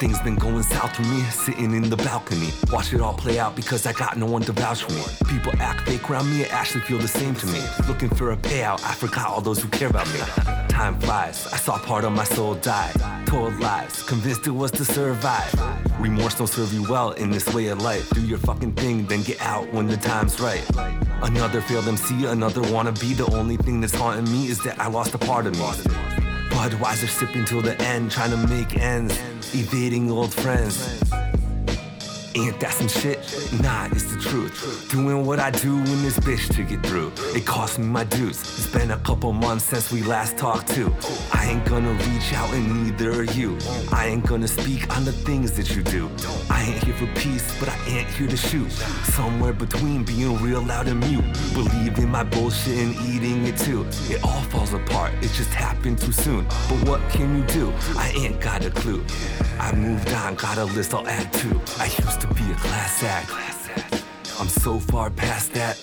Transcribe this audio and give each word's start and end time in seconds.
Things 0.00 0.18
been 0.20 0.36
going 0.36 0.62
south 0.62 0.96
for 0.96 1.02
me, 1.02 1.20
sitting 1.24 1.74
in 1.74 1.90
the 1.90 1.96
balcony. 1.98 2.48
Watch 2.72 2.94
it 2.94 3.02
all 3.02 3.12
play 3.12 3.38
out 3.38 3.54
because 3.54 3.84
I 3.84 3.92
got 3.92 4.16
no 4.16 4.24
one 4.24 4.40
to 4.44 4.52
vouch 4.52 4.84
for 4.84 4.92
me. 4.92 5.02
People 5.28 5.52
act 5.60 5.86
fake 5.86 6.08
around 6.08 6.30
me, 6.30 6.40
it 6.40 6.54
actually 6.54 6.80
feel 6.84 6.96
the 6.96 7.06
same 7.06 7.34
to 7.34 7.46
me. 7.48 7.62
Looking 7.86 8.08
for 8.08 8.32
a 8.32 8.36
payout, 8.38 8.82
I 8.82 8.94
forgot 8.94 9.26
all 9.26 9.42
those 9.42 9.60
who 9.60 9.68
care 9.68 9.88
about 9.88 10.06
me. 10.14 10.20
Time 10.70 10.98
flies, 11.00 11.46
I 11.52 11.58
saw 11.58 11.76
part 11.76 12.04
of 12.06 12.12
my 12.12 12.24
soul 12.24 12.54
die. 12.54 12.90
Told 13.26 13.60
lies, 13.60 14.02
convinced 14.04 14.46
it 14.46 14.52
was 14.52 14.70
to 14.70 14.86
survive. 14.86 15.52
Remorse 16.00 16.36
don't 16.36 16.46
serve 16.46 16.72
you 16.72 16.82
well 16.88 17.10
in 17.10 17.30
this 17.30 17.52
way 17.52 17.66
of 17.66 17.82
life. 17.82 18.08
Do 18.14 18.22
your 18.22 18.38
fucking 18.38 18.72
thing, 18.72 19.04
then 19.04 19.22
get 19.22 19.38
out 19.42 19.70
when 19.70 19.86
the 19.86 19.98
time's 19.98 20.40
right. 20.40 20.64
Another 21.22 21.60
failed 21.60 21.86
MC, 21.86 22.24
another 22.24 22.62
wanna 22.72 22.92
be. 22.92 23.12
The 23.12 23.30
only 23.36 23.58
thing 23.58 23.82
that's 23.82 23.94
haunting 23.94 24.32
me 24.32 24.46
is 24.46 24.60
that 24.60 24.80
I 24.80 24.86
lost 24.86 25.12
a 25.12 25.18
part 25.18 25.44
of 25.44 25.52
me. 25.58 25.60
Budweiser 26.50 27.08
sipping 27.08 27.44
till 27.44 27.60
the 27.60 27.80
end, 27.82 28.10
trying 28.10 28.30
to 28.30 28.36
make 28.48 28.76
ends, 28.78 29.18
evading 29.54 30.10
old 30.10 30.32
friends. 30.32 31.19
Ain't 32.36 32.60
that 32.60 32.72
some 32.74 32.86
shit? 32.86 33.18
Nah, 33.60 33.86
it's 33.86 34.04
the 34.04 34.20
truth. 34.20 34.88
Doing 34.90 35.26
what 35.26 35.40
I 35.40 35.50
do 35.50 35.76
in 35.76 36.02
this 36.02 36.18
bitch 36.20 36.54
to 36.54 36.62
get 36.62 36.84
through. 36.86 37.12
It 37.34 37.44
cost 37.44 37.78
me 37.78 37.86
my 37.86 38.04
dues. 38.04 38.38
It's 38.40 38.70
been 38.70 38.92
a 38.92 38.98
couple 38.98 39.32
months 39.32 39.64
since 39.64 39.90
we 39.90 40.02
last 40.02 40.38
talked 40.38 40.68
too. 40.68 40.94
I 41.32 41.46
ain't 41.50 41.64
gonna 41.64 41.92
reach 41.92 42.32
out 42.34 42.52
and 42.54 42.84
neither 42.84 43.10
are 43.10 43.24
you. 43.24 43.58
I 43.92 44.06
ain't 44.06 44.24
gonna 44.24 44.46
speak 44.46 44.96
on 44.96 45.04
the 45.04 45.12
things 45.12 45.50
that 45.52 45.74
you 45.74 45.82
do. 45.82 46.08
I 46.48 46.62
ain't 46.62 46.84
here 46.84 46.94
for 46.94 47.08
peace, 47.20 47.58
but 47.58 47.68
I 47.68 47.76
ain't 47.88 48.08
here 48.10 48.28
to 48.28 48.36
shoot. 48.36 48.70
Somewhere 48.70 49.52
between 49.52 50.04
being 50.04 50.40
real 50.40 50.62
loud 50.62 50.86
and 50.86 51.00
mute. 51.00 51.24
Believing 51.52 52.10
my 52.10 52.22
bullshit 52.22 52.78
and 52.78 52.94
eating 53.08 53.44
it 53.46 53.56
too. 53.56 53.84
It 54.08 54.22
all 54.22 54.42
falls 54.42 54.72
apart, 54.72 55.12
it 55.14 55.32
just 55.32 55.52
happened 55.52 55.98
too 55.98 56.12
soon. 56.12 56.44
But 56.68 56.88
what 56.88 57.00
can 57.10 57.36
you 57.36 57.44
do? 57.46 57.72
I 57.96 58.12
ain't 58.14 58.40
got 58.40 58.64
a 58.64 58.70
clue. 58.70 59.04
I 59.58 59.72
moved 59.74 60.10
on, 60.12 60.36
got 60.36 60.58
a 60.58 60.64
list 60.64 60.94
I'll 60.94 61.06
add 61.06 61.32
to. 61.34 61.60
I 61.78 61.86
to 62.20 62.26
be 62.34 62.52
a 62.52 62.54
class 62.56 63.02
act. 63.02 63.30
I'm 64.38 64.48
so 64.48 64.78
far 64.78 65.10
past 65.10 65.52
that. 65.54 65.78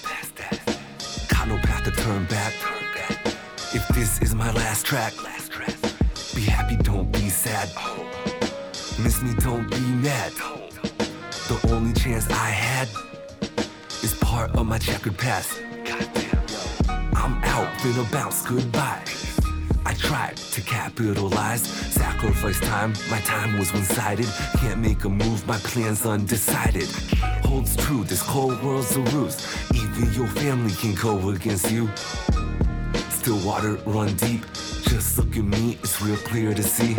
Got 1.30 1.48
no 1.48 1.58
path 1.58 1.84
to 1.86 1.92
turn 1.92 2.26
back. 2.26 2.54
If 3.74 3.88
this 3.90 4.22
is 4.22 4.36
my 4.36 4.52
last 4.52 4.86
track, 4.86 5.14
be 6.36 6.42
happy, 6.42 6.78
don't 6.78 7.12
be 7.12 7.30
sad. 7.30 7.70
Miss 9.00 9.22
me, 9.24 9.34
don't 9.40 9.70
be 9.70 9.80
mad. 9.80 10.32
The 11.48 11.60
only 11.72 11.94
chance 11.94 12.30
I 12.30 12.50
had 12.50 12.88
is 14.04 14.14
part 14.16 14.56
of 14.56 14.66
my 14.68 14.78
checkered 14.78 15.18
past. 15.18 15.60
I'm 16.88 17.44
out, 17.44 17.68
finna 17.80 18.12
bounce, 18.12 18.46
goodbye. 18.46 19.27
I 19.88 19.94
tried 19.94 20.36
to 20.36 20.60
capitalize, 20.60 21.62
sacrifice 21.62 22.60
time. 22.60 22.92
My 23.10 23.22
time 23.22 23.58
was 23.58 23.72
one 23.72 23.86
sided. 23.86 24.28
Can't 24.60 24.82
make 24.82 25.06
a 25.06 25.10
move, 25.10 25.48
my 25.48 25.56
plan's 25.60 26.06
undecided. 26.06 26.90
Holds 27.46 27.78
true, 27.78 28.04
this 28.04 28.22
cold 28.22 28.62
world's 28.62 28.94
a 28.98 29.00
ruse. 29.16 29.38
Even 29.74 30.12
your 30.12 30.28
family 30.28 30.74
can 30.74 30.94
go 30.94 31.30
against 31.30 31.72
you. 31.72 31.90
Still 33.10 33.40
water 33.46 33.76
run 33.86 34.14
deep. 34.18 34.44
Just 34.90 35.18
look 35.20 35.38
at 35.38 35.46
me, 35.46 35.78
it's 35.82 36.02
real 36.02 36.18
clear 36.18 36.54
to 36.54 36.64
see. 36.64 36.98